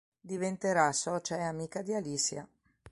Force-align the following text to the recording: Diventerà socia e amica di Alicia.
Diventerà 0.19 0.91
socia 0.93 1.37
e 1.37 1.43
amica 1.43 1.83
di 1.83 1.93
Alicia. 1.93 2.47